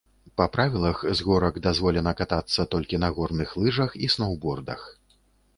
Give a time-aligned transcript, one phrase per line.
[0.39, 4.81] Па правілах, з горак дазволена катацца толькі на горных лыжах і сноўбордах.